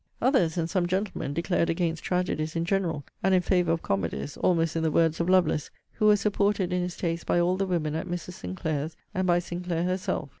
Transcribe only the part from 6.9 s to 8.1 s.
taste by all the women at